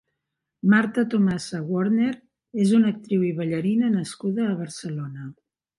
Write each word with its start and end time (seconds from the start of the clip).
Marta 0.73 1.03
Tomasa 1.11 1.61
Worner 1.73 2.09
és 2.65 2.75
una 2.81 2.91
actriu 2.95 3.29
i 3.31 3.33
ballarina 3.43 3.95
nascuda 4.01 4.49
a 4.51 4.61
Barcelona. 4.65 5.33